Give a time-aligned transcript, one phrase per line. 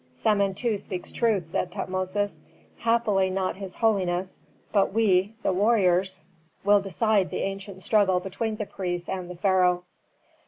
[0.15, 2.39] "Samentu speaks truth," said Tutmosis.
[2.79, 4.39] "Happily not his holiness,
[4.71, 6.25] but we, the warriors,
[6.63, 9.83] will decide the ancient struggle between the priests and the pharaoh."